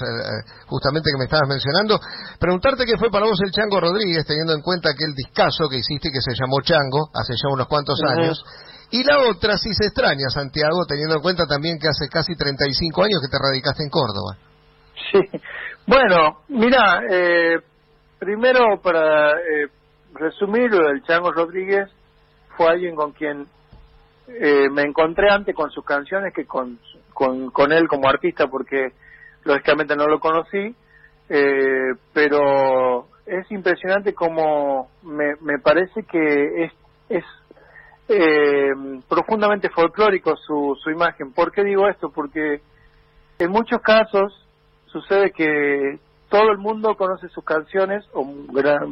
justamente 0.68 1.10
que 1.12 1.18
me 1.18 1.24
estabas 1.24 1.48
mencionando, 1.48 1.98
preguntarte 2.38 2.84
qué 2.86 2.98
fue 2.98 3.10
para 3.10 3.26
vos 3.26 3.40
el 3.46 3.52
Chango 3.52 3.80
Rodríguez, 3.80 4.26
teniendo 4.26 4.54
en 4.54 4.62
cuenta 4.62 4.92
aquel 4.92 5.16
discazo 5.16 5.70
que 5.70 5.78
hiciste 5.78 6.12
que 6.12 6.20
se 6.20 6.36
llamó 6.36 6.60
Chango, 6.60 7.08
hace 7.16 7.34
ya 7.42 7.48
unos 7.48 7.68
cuantos 7.68 7.98
años. 8.04 8.44
Y 8.92 9.06
la 9.06 9.20
otra, 9.30 9.58
si 9.58 9.74
se 9.74 9.86
extraña, 9.86 10.28
Santiago, 10.28 10.84
teniendo 10.86 11.16
en 11.16 11.22
cuenta 11.22 11.46
también 11.48 11.80
que 11.80 11.88
hace 11.88 12.10
casi 12.12 12.36
35 12.36 13.04
años 13.04 13.22
que 13.24 13.32
te 13.32 13.42
radicaste 13.42 13.84
en 13.84 13.90
Córdoba. 13.90 14.36
Sí, 15.12 15.20
bueno, 15.88 16.44
mira, 16.50 17.00
eh, 17.10 17.56
Primero, 18.22 18.80
para 18.84 19.32
eh, 19.32 19.68
resumir, 20.14 20.72
el 20.72 21.02
Chango 21.02 21.32
Rodríguez 21.32 21.90
fue 22.56 22.68
alguien 22.68 22.96
con 22.96 23.14
quien 23.14 23.48
eh, 24.28 24.70
me 24.70 24.84
encontré 24.84 25.32
antes 25.32 25.56
con 25.56 25.72
sus 25.72 25.84
canciones 25.84 26.32
que 26.32 26.46
con, 26.46 26.78
con, 27.16 27.72
él 27.72 27.88
como 27.88 28.08
artista, 28.08 28.46
porque 28.46 28.90
lógicamente 29.44 29.96
no 29.96 30.06
lo 30.06 30.20
conocí, 30.20 30.76
eh, 31.30 31.94
pero 32.14 33.08
es 33.26 33.50
impresionante 33.50 34.14
como 34.14 34.92
me, 35.02 35.34
me 35.42 35.58
parece 35.58 36.04
que 36.04 36.66
es, 36.66 36.74
es 37.10 37.26
eh, 38.08 38.70
profundamente 39.10 39.72
folclórico 39.72 40.36
su, 40.38 40.78
su 40.80 40.92
imagen. 40.92 41.34
¿Por 41.34 41.52
qué 41.52 41.64
digo 41.64 41.88
esto? 41.88 42.12
Porque 42.12 42.62
en 43.40 43.50
muchos 43.50 43.82
casos 43.82 44.48
sucede 44.86 45.32
que 45.32 45.98
todo 46.32 46.50
el 46.50 46.58
mundo 46.60 46.96
conoce 46.96 47.28
sus 47.28 47.44
canciones, 47.44 48.06
o 48.14 48.26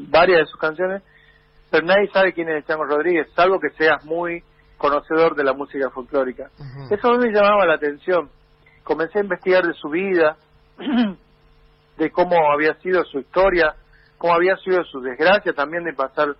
varias 0.10 0.39
de 0.39 0.46
sus 0.46 0.60
canciones, 0.60 1.01
pero 1.72 1.88
nadie 1.88 2.10
sabe 2.12 2.34
quién 2.34 2.50
es 2.50 2.58
el 2.58 2.65
Chango 2.65 2.84
Rodríguez, 2.84 3.27
salvo 3.34 3.62
que 3.62 3.69
seas 3.77 4.03
muy 4.03 4.43
conocedor 4.77 5.36
de 5.36 5.46
la 5.46 5.53
música 5.53 5.89
folclórica. 5.89 6.50
Eso 6.91 7.08
a 7.08 7.17
mí 7.17 7.27
me 7.27 7.31
llamaba 7.31 7.65
la 7.65 7.75
atención. 7.75 8.29
Comencé 8.84 9.19
a 9.19 9.24
investigar 9.24 9.65
de 9.65 9.74
su 9.74 9.89
vida, 9.89 10.36
de 11.98 12.12
cómo 12.12 12.51
había 12.51 12.74
sido 12.81 13.05
su 13.05 13.19
historia, 13.19 13.74
cómo 14.17 14.34
había 14.34 14.58
sido 14.58 14.84
su 14.84 15.00
desgracia 15.00 15.53
también 15.53 15.86
de 15.86 15.93
pasar 15.93 16.36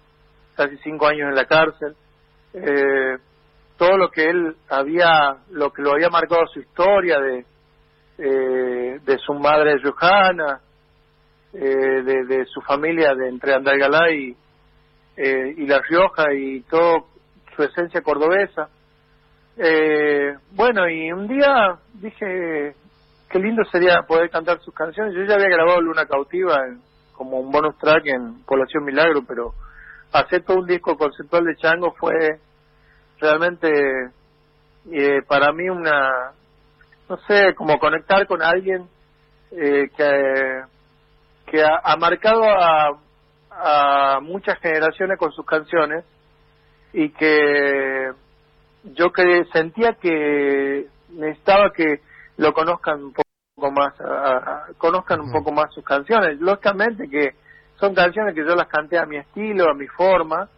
casi 0.58 0.76
cinco 0.84 1.08
años 1.08 1.30
en 1.30 1.36
la 1.36 1.46
cárcel, 1.46 1.96
eh, 2.54 3.18
todo 3.78 3.98
lo 3.98 4.10
que 4.10 4.30
él 4.30 4.58
había, 4.70 5.38
lo 5.52 5.72
que 5.72 5.82
lo 5.82 5.94
había 5.94 6.10
marcado 6.10 6.46
su 6.48 6.60
historia 6.60 7.20
de, 7.20 7.46
eh, 8.18 9.00
de 9.02 9.18
su 9.20 9.34
madre 9.36 9.82
Johanna, 9.82 10.60
eh, 11.54 12.04
de, 12.04 12.46
su 12.46 12.62
familia 12.62 13.14
de 13.16 13.30
entre 13.30 13.54
Andalgalá 13.54 14.12
y, 14.12 14.36
eh, 15.18 15.54
y 15.58 15.66
La 15.66 15.80
Rioja 15.80 16.34
y 16.34 16.62
todo 16.62 17.08
su 17.56 17.64
esencia 17.64 18.02
cordobesa. 18.02 18.70
Eh, 19.58 20.36
bueno, 20.52 20.88
y 20.88 21.12
un 21.12 21.28
día 21.28 21.78
dije, 21.94 22.76
qué 23.30 23.40
lindo 23.40 23.64
sería 23.72 24.04
poder 24.08 24.30
cantar 24.30 24.60
sus 24.62 24.74
canciones. 24.74 25.14
Yo 25.14 25.24
ya 25.24 25.36
había 25.36 25.50
grabado 25.50 25.82
Luna 25.82 26.06
Cautiva 26.06 26.58
como 27.14 27.40
un 27.40 27.52
bonus 27.52 27.78
track 27.78 28.06
en 28.06 28.44
Población 28.46 28.86
Milagro, 28.86 29.22
pero 29.28 29.54
hacer 30.14 30.44
todo 30.44 30.60
un 30.60 30.68
disco 30.68 30.98
conceptual 30.98 31.44
de 31.44 31.56
Chango 31.58 31.94
fue 32.00 32.40
realmente 33.20 33.70
eh, 34.92 35.22
para 35.28 35.52
mí 35.52 35.70
una, 35.70 36.32
no 37.10 37.18
sé, 37.28 37.54
como 37.56 37.78
conectar 37.78 38.26
con 38.26 38.42
alguien 38.42 38.88
eh, 39.52 39.90
que 39.96 40.62
que 41.50 41.64
ha, 41.64 41.96
marcado 41.98 42.44
a, 42.44 42.98
a, 43.52 44.20
muchas 44.22 44.60
generaciones 44.60 45.18
con 45.18 45.32
sus 45.32 45.46
canciones 45.46 46.06
y 46.94 47.10
que 47.10 48.12
yo 48.84 49.12
que 49.12 49.46
sentía 49.52 49.94
que 49.94 50.88
necesitaba 51.10 51.72
que 51.72 52.02
lo 52.38 52.54
conozcan 52.54 53.04
un 53.04 53.14
poco 53.14 53.72
más, 53.72 53.94
conozcan 54.78 55.22
un 55.22 55.32
poco 55.32 55.52
más 55.52 55.74
sus 55.74 55.84
canciones. 55.84 56.40
Lógicamente 56.40 57.10
que 57.10 57.36
son 57.80 57.94
canciones 57.94 58.34
que 58.34 58.46
yo 58.46 58.56
las 58.56 58.68
canté 58.68 58.98
a 58.98 59.06
mi 59.06 59.18
estilo, 59.18 59.70
a 59.70 59.74
mi 59.74 59.88
forma, 59.88 60.50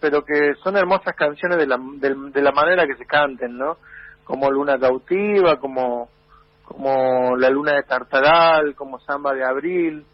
pero 0.00 0.24
que 0.24 0.54
son 0.62 0.76
hermosas 0.76 1.14
canciones 1.14 1.58
de 1.58 1.66
la, 1.66 1.78
de 1.78 2.42
la 2.42 2.52
manera 2.52 2.86
que 2.86 2.96
se 2.96 3.06
canten, 3.06 3.56
¿no? 3.56 3.76
Como 4.24 4.50
Luna 4.50 4.78
Cautiva, 4.78 5.58
como 5.58 6.08
como 6.64 7.36
La 7.36 7.50
Luna 7.50 7.74
de 7.74 7.82
Tartagal, 7.82 8.74
como 8.74 9.00
Samba 9.00 9.34
de 9.34 9.44
Abril, 9.44 10.04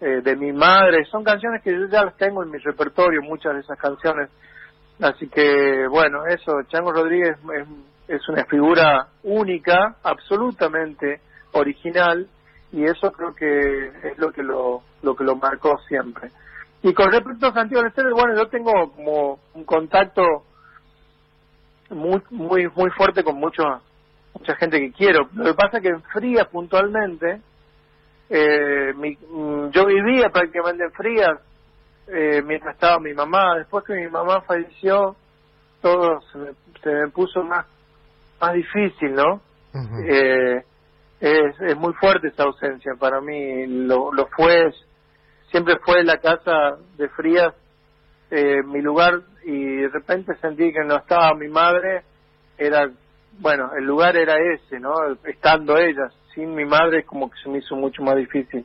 eh, 0.00 0.20
de 0.22 0.36
mi 0.36 0.52
madre. 0.52 1.04
Son 1.04 1.22
canciones 1.22 1.62
que 1.62 1.72
yo 1.72 1.86
ya 1.86 2.04
las 2.04 2.16
tengo 2.16 2.42
en 2.42 2.50
mi 2.50 2.58
repertorio, 2.58 3.22
muchas 3.22 3.54
de 3.54 3.60
esas 3.60 3.78
canciones. 3.78 4.30
Así 5.00 5.28
que, 5.28 5.86
bueno, 5.88 6.26
eso, 6.26 6.62
Chango 6.68 6.92
Rodríguez 6.92 7.36
es, 8.08 8.28
una 8.28 8.44
figura 8.44 9.08
única, 9.22 9.96
absolutamente 10.02 11.20
original, 11.52 12.26
y 12.72 12.84
eso 12.84 13.10
creo 13.12 13.34
que 13.34 13.86
es 14.10 14.18
lo 14.18 14.30
que 14.32 14.42
lo, 14.42 14.82
lo 15.02 15.16
que 15.16 15.24
lo 15.24 15.36
marcó 15.36 15.78
siempre. 15.88 16.30
Y 16.82 16.94
con 16.94 17.10
respecto 17.10 17.46
a 17.46 17.52
Santiago 17.52 17.86
Estero, 17.86 18.14
bueno, 18.14 18.34
yo 18.36 18.48
tengo 18.48 18.72
como 18.92 19.38
un 19.54 19.64
contacto 19.64 20.22
muy 21.90 22.22
muy 22.30 22.68
muy 22.74 22.90
fuerte 22.90 23.22
con 23.22 23.36
mucho, 23.36 23.62
mucha 24.34 24.54
gente 24.56 24.78
que 24.78 24.92
quiero. 24.92 25.28
Lo 25.34 25.44
que 25.44 25.54
pasa 25.54 25.78
es 25.78 25.82
que 25.82 25.88
en 25.88 26.02
Frías 26.02 26.46
puntualmente, 26.48 27.40
eh, 28.28 28.92
mi, 28.96 29.16
mm, 29.16 29.70
yo 29.70 29.86
vivía 29.86 30.28
prácticamente 30.30 30.84
en 30.84 30.92
Frías 30.92 31.40
eh, 32.08 32.42
mientras 32.42 32.74
estaba 32.74 32.98
mi 32.98 33.14
mamá. 33.14 33.56
Después 33.58 33.84
que 33.84 33.94
mi 33.94 34.08
mamá 34.08 34.42
falleció, 34.42 35.16
todo 35.80 36.20
se 36.32 36.38
me, 36.90 37.08
puso 37.08 37.42
más, 37.42 37.66
más 38.40 38.54
difícil, 38.54 39.14
¿no? 39.14 39.40
eh, 40.08 40.64
es, 41.20 41.60
es 41.60 41.76
muy 41.76 41.92
fuerte 41.94 42.28
esa 42.28 42.44
ausencia 42.44 42.92
para 42.98 43.20
mí. 43.20 43.66
Lo, 43.66 44.12
lo 44.12 44.26
fue, 44.28 44.72
siempre 45.50 45.76
fue 45.84 46.02
la 46.02 46.18
casa 46.18 46.76
de 46.96 47.08
Frías 47.10 47.54
eh, 48.30 48.62
mi 48.62 48.80
lugar 48.80 49.22
y 49.44 49.76
de 49.82 49.88
repente 49.88 50.36
sentí 50.40 50.72
que 50.72 50.84
no 50.84 50.96
estaba 50.96 51.34
mi 51.34 51.48
madre. 51.48 52.02
Era, 52.56 52.90
bueno, 53.38 53.70
el 53.76 53.84
lugar 53.84 54.16
era 54.16 54.34
ese, 54.54 54.78
¿no? 54.80 54.94
Estando 55.24 55.76
ellas 55.78 56.12
sin 56.34 56.54
mi 56.54 56.64
madre 56.64 57.04
como 57.04 57.30
que 57.30 57.38
se 57.42 57.48
me 57.48 57.58
hizo 57.58 57.76
mucho 57.76 58.02
más 58.02 58.16
difícil. 58.16 58.64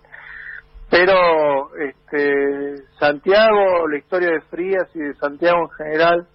Pero 0.89 1.75
este 1.77 2.83
Santiago, 2.99 3.87
la 3.87 3.97
historia 3.97 4.29
de 4.29 4.41
Frías 4.41 4.87
y 4.93 4.99
de 4.99 5.15
Santiago 5.15 5.63
en 5.63 5.69
general 5.71 6.27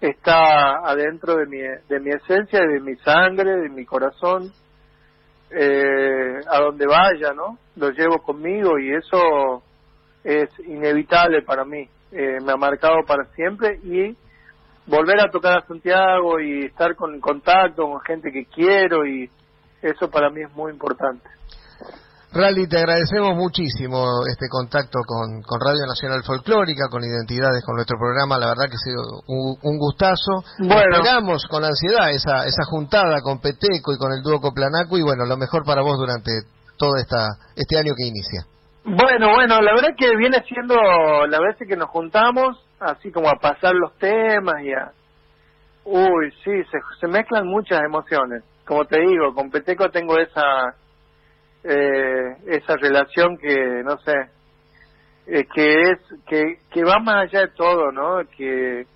está 0.00 0.78
adentro 0.84 1.36
de 1.36 1.46
mi, 1.46 1.58
de 1.58 2.00
mi 2.00 2.10
esencia, 2.10 2.60
de 2.60 2.80
mi 2.80 2.96
sangre, 2.96 3.56
de 3.56 3.68
mi 3.68 3.84
corazón, 3.84 4.52
eh, 5.50 6.40
a 6.48 6.58
donde 6.60 6.86
vaya, 6.86 7.32
¿no? 7.34 7.58
Lo 7.76 7.90
llevo 7.90 8.18
conmigo 8.22 8.78
y 8.78 8.92
eso 8.92 9.62
es 10.24 10.48
inevitable 10.66 11.42
para 11.42 11.64
mí. 11.64 11.88
Eh, 12.10 12.38
me 12.42 12.52
ha 12.52 12.56
marcado 12.56 13.04
para 13.06 13.24
siempre 13.34 13.78
y 13.84 14.16
volver 14.92 15.20
a 15.20 15.30
tocar 15.30 15.58
a 15.58 15.66
Santiago 15.66 16.38
y 16.38 16.66
estar 16.66 16.94
con 16.94 17.18
contacto 17.18 17.84
con 17.88 18.00
gente 18.02 18.30
que 18.30 18.44
quiero 18.44 19.06
y 19.06 19.30
eso 19.80 20.10
para 20.10 20.28
mí 20.28 20.42
es 20.42 20.52
muy 20.54 20.70
importante. 20.70 21.24
Rally, 22.34 22.66
te 22.66 22.78
agradecemos 22.78 23.36
muchísimo 23.36 24.24
este 24.30 24.48
contacto 24.48 25.00
con, 25.04 25.42
Radio 25.60 25.84
Nacional 25.86 26.22
Folclórica, 26.24 26.88
con 26.90 27.04
Identidades, 27.04 27.62
con 27.64 27.76
nuestro 27.76 27.98
programa. 27.98 28.38
La 28.38 28.48
verdad 28.48 28.70
que 28.70 28.76
ha 28.76 28.88
sido 28.88 29.02
un, 29.28 29.76
gustazo. 29.76 30.40
Bueno. 30.58 30.96
Esperamos 30.96 31.44
con 31.50 31.62
ansiedad 31.62 32.08
esa, 32.10 32.46
esa 32.46 32.64
juntada 32.64 33.20
con 33.20 33.38
Peteco 33.40 33.92
y 33.92 33.98
con 33.98 34.12
el 34.12 34.22
dúo 34.22 34.40
Coplanaco 34.40 34.96
y 34.96 35.02
bueno, 35.02 35.26
lo 35.26 35.36
mejor 35.36 35.64
para 35.64 35.82
vos 35.82 35.98
durante 35.98 36.32
todo 36.78 36.96
esta, 36.96 37.36
este 37.54 37.78
año 37.78 37.92
que 37.94 38.06
inicia. 38.08 38.46
Bueno, 38.84 39.32
bueno, 39.34 39.60
la 39.60 39.74
verdad 39.74 39.94
que 39.96 40.16
viene 40.16 40.42
siendo 40.48 40.74
la 41.26 41.40
vez 41.40 41.56
que 41.56 41.76
nos 41.76 41.88
juntamos, 41.88 42.66
así 42.80 43.12
como 43.12 43.28
a 43.28 43.36
pasar 43.36 43.74
los 43.74 43.96
temas 43.98 44.62
y 44.62 44.72
a... 44.72 44.90
Uy, 45.84 46.30
sí, 46.44 46.50
se, 46.70 46.78
se 47.00 47.06
mezclan 47.08 47.46
muchas 47.46 47.80
emociones 47.80 48.42
como 48.64 48.84
te 48.84 49.00
digo, 49.00 49.34
con 49.34 49.50
Peteco 49.50 49.90
tengo 49.90 50.18
esa 50.18 50.74
eh, 51.64 52.36
esa 52.46 52.76
relación 52.76 53.36
que 53.38 53.82
no 53.84 53.98
sé 53.98 54.14
eh, 55.26 55.44
que 55.52 55.80
es 55.80 55.98
que, 56.26 56.56
que 56.70 56.84
va 56.84 56.98
más 56.98 57.24
allá 57.24 57.40
de 57.42 57.52
todo, 57.54 57.92
¿no? 57.92 58.18
Que 58.36 58.86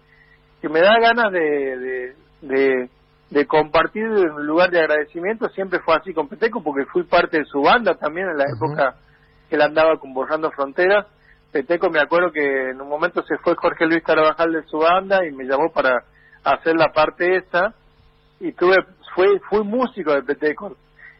que 0.60 0.68
me 0.68 0.80
da 0.80 0.98
ganas 0.98 1.30
de, 1.30 2.14
de, 2.40 2.88
de, 3.30 3.46
compartir 3.46 4.04
un 4.04 4.46
lugar 4.46 4.70
de 4.70 4.80
agradecimiento. 4.80 5.48
Siempre 5.50 5.80
fue 5.80 5.94
así 5.94 6.14
con 6.14 6.28
Peteco 6.28 6.62
porque 6.62 6.86
fui 6.86 7.04
parte 7.04 7.38
de 7.38 7.44
su 7.44 7.60
banda 7.60 7.94
también 7.94 8.28
en 8.28 8.38
la 8.38 8.44
época 8.44 8.96
él 9.50 9.62
andaba 9.62 9.98
con 9.98 10.12
Borrando 10.12 10.50
Fronteras. 10.50 11.06
Peteco 11.52 11.90
me 11.90 12.00
acuerdo 12.00 12.32
que 12.32 12.70
en 12.70 12.80
un 12.80 12.88
momento 12.88 13.22
se 13.22 13.38
fue 13.38 13.54
Jorge 13.54 13.86
Luis 13.86 14.02
Carabajal 14.02 14.52
de 14.52 14.64
su 14.64 14.78
banda 14.78 15.24
y 15.26 15.32
me 15.32 15.44
llamó 15.44 15.72
para 15.72 16.04
hacer 16.44 16.76
la 16.76 16.92
parte 16.92 17.36
esa 17.36 17.74
y 18.40 18.52
tuve 18.52 18.76
fui, 19.14 19.38
fui 19.48 19.64
músico 19.64 20.12
de 20.12 20.22
Peteco. 20.22 20.76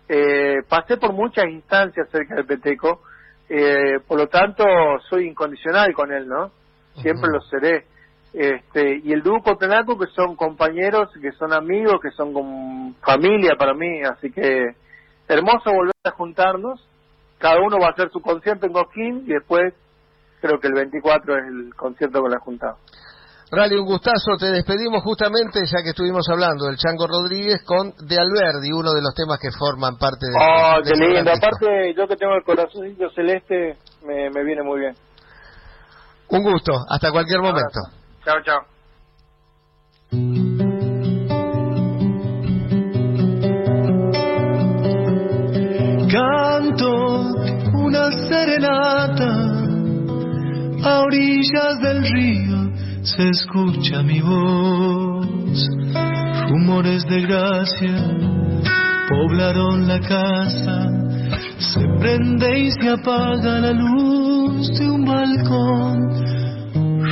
Eh, 0.09 0.59
pasé 0.69 0.99
por 0.99 1.13
muchas 1.13 1.47
instancias 1.47 2.09
cerca 2.11 2.37
de 2.37 2.45
Peteco, 2.45 3.01
eh, 3.49 3.99
por 4.07 4.19
lo 4.19 4.29
tanto 4.29 4.65
soy 5.09 5.27
incondicional 5.27 5.93
con 5.95 6.13
él, 6.13 6.29
¿no? 6.29 6.51
Siempre 7.01 7.31
lo 7.31 7.41
seré. 7.41 7.87
Este, 8.33 9.01
y 9.03 9.13
el 9.13 9.23
dúo 9.23 9.43
Cotenaco, 9.43 9.99
que 9.99 10.07
son 10.09 10.37
compañeros, 10.37 11.09
que 11.21 11.33
son 11.33 11.53
amigos, 11.53 12.01
que 12.03 12.11
son 12.11 12.35
como 12.35 12.95
familia 13.01 13.55
para 13.59 13.73
mí, 13.73 14.03
así 14.03 14.31
que 14.31 14.75
hermoso 15.27 15.73
volver 15.73 15.95
a 16.05 16.11
juntarnos. 16.11 16.87
Cada 17.39 17.61
uno 17.61 17.79
va 17.79 17.89
a 17.89 17.91
hacer 17.91 18.11
su 18.11 18.21
concierto 18.21 18.67
en 18.67 18.73
Cosquín 18.73 19.25
y 19.27 19.35
después 19.35 19.75
creo 20.41 20.59
que 20.59 20.69
el 20.69 20.75
24 20.75 21.37
es 21.37 21.45
el 21.49 21.75
concierto 21.75 22.21
con 22.21 22.31
la 22.31 22.39
Junta. 22.39 22.77
Rally, 23.51 23.77
un 23.77 23.87
gustazo. 23.87 24.37
Te 24.39 24.47
despedimos 24.47 25.03
justamente, 25.05 25.61
ya 25.67 25.83
que 25.83 25.91
estuvimos 25.91 26.29
hablando 26.29 26.67
del 26.67 26.77
Chango 26.77 27.07
Rodríguez, 27.07 27.63
con 27.65 27.93
De 28.07 28.19
Alberdi, 28.19 28.73
uno 28.73 28.93
de 28.93 29.03
los 29.03 29.15
temas 29.15 29.39
que 29.39 29.51
forman 29.57 29.97
parte 29.99 30.27
de. 30.27 30.35
¡Oh, 30.35 30.83
qué 30.83 30.97
lindo! 30.97 31.31
Aparte, 31.31 31.95
yo 31.97 32.09
que 32.09 32.17
tengo 32.17 32.35
el 32.35 32.43
corazoncito 32.43 33.09
celeste, 33.11 33.77
me, 34.05 34.31
me 34.31 34.43
viene 34.43 34.63
muy 34.63 34.81
bien. 34.81 34.95
Un 36.29 36.43
gusto. 36.43 36.73
Hasta 36.89 37.13
cualquier 37.13 37.41
momento. 37.41 37.81
Chao, 38.25 38.43
chao. 38.43 38.67
Serenata 48.29 49.33
a 50.83 51.01
orillas 51.01 51.81
del 51.83 52.03
río 52.03 52.57
se 53.07 53.29
escucha 53.29 54.03
mi 54.03 54.21
voz. 54.21 55.69
Rumores 56.49 57.07
de 57.07 57.21
gracia 57.23 58.05
poblaron 59.09 59.87
la 59.87 60.01
casa, 60.01 60.89
se 61.59 61.81
prende 62.01 62.59
y 62.59 62.71
se 62.73 62.89
apaga 62.91 63.61
la 63.61 63.73
luz 63.73 64.77
de 64.79 64.91
un 64.91 65.05
balcón. 65.05 65.99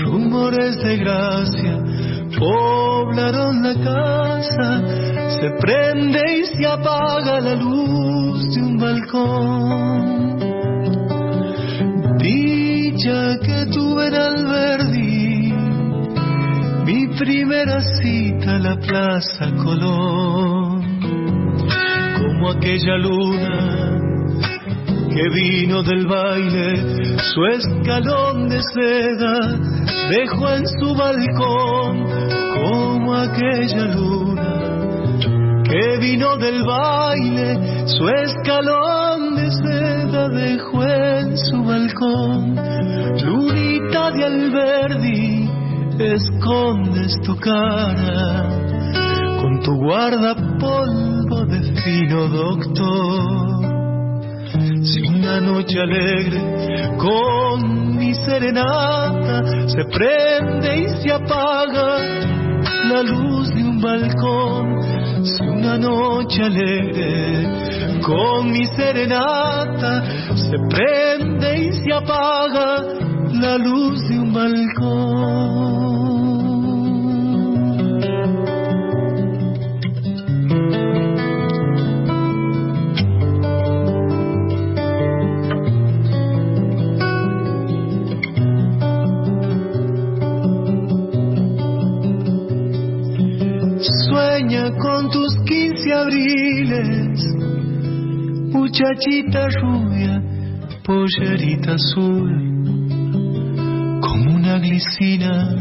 Rumores 0.04 0.76
de 0.82 0.96
gracia 0.96 1.78
poblaron 2.38 3.62
la 3.62 3.74
casa, 3.74 4.82
se 5.40 5.50
prende 5.60 6.38
y 6.38 6.44
se 6.56 6.66
apaga 6.66 7.40
la 7.40 7.54
luz 7.54 8.52
de 8.52 8.62
un 8.62 8.76
balcón. 8.78 10.13
Que 13.04 13.66
tuve 13.66 14.06
en 14.06 14.14
Alberdi, 14.14 15.52
mi 16.86 17.06
primera 17.18 17.82
cita 17.82 18.54
a 18.54 18.58
la 18.58 18.76
Plaza 18.76 19.52
Colón, 19.62 21.00
como 22.16 22.50
aquella 22.52 22.96
luna 22.96 24.00
que 25.12 25.28
vino 25.34 25.82
del 25.82 26.06
baile, 26.06 27.18
su 27.18 27.44
escalón 27.44 28.48
de 28.48 28.62
seda 28.72 29.54
dejó 30.08 30.48
en 30.48 30.66
su 30.66 30.94
balcón, 30.94 32.06
como 32.54 33.14
aquella 33.16 33.84
luna 33.96 35.62
que 35.62 35.98
vino 35.98 36.38
del 36.38 36.64
baile, 36.64 37.86
su 37.86 38.08
escalón 38.08 39.36
de 39.36 39.50
seda 39.50 39.93
dejó 40.28 40.84
en 40.84 41.36
su 41.36 41.64
balcón. 41.64 42.56
Lunita 43.24 44.10
de 44.12 44.24
Alberdi, 44.24 45.50
escondes 45.98 47.20
tu 47.22 47.36
cara 47.36 48.48
con 49.40 49.60
tu 49.60 49.74
guardapolvo 49.74 51.44
de 51.46 51.62
fino 51.82 52.28
doctor. 52.28 53.64
Si 54.82 55.00
una 55.02 55.40
noche 55.40 55.80
alegre 55.80 56.96
con 56.98 57.96
mi 57.96 58.14
serenata 58.14 59.42
se 59.68 59.84
prende 59.84 60.78
y 60.80 60.88
se 61.02 61.12
apaga 61.12 61.98
la 62.88 63.02
luz 63.02 63.48
de 63.54 63.64
un 63.64 63.80
balcón, 63.80 65.03
si 65.24 65.42
una 65.42 65.78
noche 65.78 66.42
alegre 66.42 68.00
con 68.02 68.50
mi 68.50 68.66
serenata 68.66 70.02
se 70.36 70.56
prende 70.68 71.58
y 71.66 71.72
se 71.72 71.92
apaga 71.92 72.82
la 73.32 73.56
luz 73.56 74.06
de 74.08 74.18
un 74.18 74.32
balcón. 74.32 75.63
Con 94.46 95.10
tus 95.10 95.34
quince 95.46 95.90
abriles, 95.90 97.18
muchachita 98.52 99.48
rubia, 99.48 100.22
pollerita 100.84 101.72
azul, 101.72 102.30
como 104.02 104.34
una 104.36 104.58
glicina. 104.58 105.56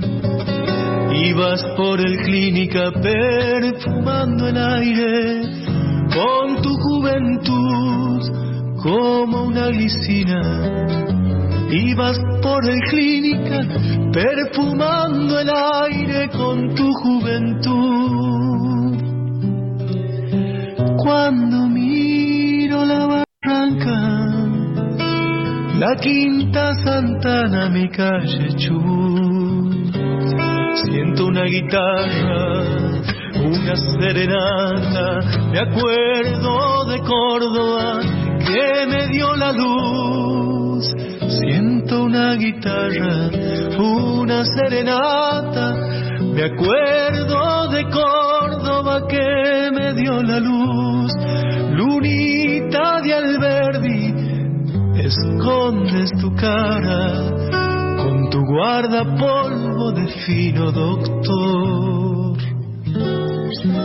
Ibas 1.15 1.63
por 1.77 2.01
el 2.01 2.17
clínica 2.25 2.91
perfumando 2.91 4.49
el 4.49 4.57
aire 4.57 5.41
con 6.13 6.61
tu 6.61 6.75
juventud 6.75 8.21
como 8.83 9.43
una 9.45 9.67
glicina. 9.67 10.41
Ibas 11.71 12.19
por 12.41 12.67
el 12.67 12.79
clínica 12.89 13.65
perfumando 14.11 15.39
el 15.39 15.49
aire 15.49 16.29
con 16.29 16.75
tu 16.75 16.91
juventud. 17.01 18.32
Cuando 21.13 21.67
miro 21.67 22.83
la 22.85 23.05
barranca, 23.05 23.97
la 25.77 25.95
quinta 26.01 26.73
Santana, 26.73 27.69
mi 27.69 27.87
calle 27.87 28.55
Chubut, 28.55 29.93
siento 30.83 31.27
una 31.27 31.43
guitarra, 31.43 33.01
una 33.35 33.75
serenata, 33.75 35.19
me 35.51 35.59
acuerdo 35.59 36.85
de 36.85 36.99
Córdoba 37.01 37.99
que 38.39 38.87
me 38.87 39.07
dio 39.09 39.35
la 39.35 39.51
luz. 39.51 40.95
Siento 41.27 42.05
una 42.05 42.33
guitarra, 42.37 43.29
una 43.77 44.43
serenata, 44.45 45.75
me 46.33 46.43
acuerdo 46.43 47.67
de 47.69 47.83
Córdoba 47.91 49.07
que 49.07 49.69
me 49.71 49.93
dio 49.93 50.23
la 50.23 50.39
luz. 50.39 50.92
Alberdi, 53.33 54.13
escondes 54.95 56.11
tu 56.21 56.29
cara 56.35 57.31
con 57.97 58.29
tu 58.29 58.45
guardapolvo 58.45 59.91
de 59.91 60.07
fino 60.23 60.71
doctor. 60.71 62.37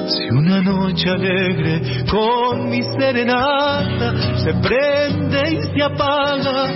Si 0.09 0.29
una 0.31 0.61
noche 0.61 1.09
alegre 1.09 2.05
con 2.11 2.69
mi 2.69 2.83
serenata 2.83 4.37
se 4.37 4.53
prende 4.55 5.55
y 5.55 5.63
se 5.63 5.83
apaga 5.83 6.69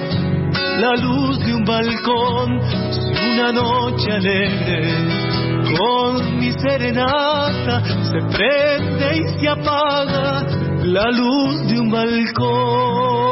la 0.80 0.94
luz 0.96 1.44
de 1.44 1.54
un 1.54 1.64
balcón, 1.64 2.61
si 2.90 3.32
una 3.35 3.52
noche 3.52 4.12
alegre 4.12 4.94
con 5.76 6.38
mi 6.38 6.52
serenata 6.52 7.82
se 8.04 8.18
prende 8.35 9.18
y 9.18 9.40
se 9.40 9.48
apaga 9.48 10.62
la 10.85 11.11
luz 11.11 11.66
de 11.68 11.81
un 11.81 11.90
balcón. 11.90 13.23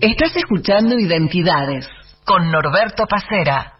Estás 0.00 0.36
escuchando 0.36 0.98
Identidades 0.98 1.88
con 2.24 2.50
Norberto 2.50 3.06
Pacera. 3.06 3.70